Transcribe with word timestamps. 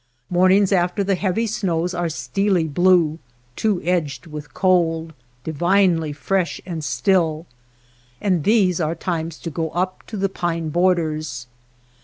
Mornings 0.31 0.71
after 0.71 1.03
the 1.03 1.13
heavy 1.13 1.45
snows 1.45 1.93
are 1.93 2.09
steely 2.09 2.67
blue, 2.67 3.19
two 3.55 3.79
edged 3.83 4.25
with 4.25 4.51
cold, 4.51 5.13
divinely 5.43 6.11
fresh 6.11 6.59
and 6.65 6.83
still, 6.83 7.45
and 8.19 8.43
these 8.43 8.81
are 8.81 8.95
times 8.95 9.37
to 9.37 9.51
go 9.51 9.69
up 9.73 10.01
to 10.07 10.17
the 10.17 10.27
pine 10.27 10.69
borders. 10.69 11.45